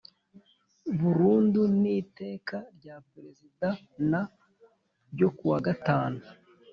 [0.99, 3.67] burundu n Iteka rya Perezida
[4.09, 4.11] n
[5.13, 6.21] ryo ku wa gatanu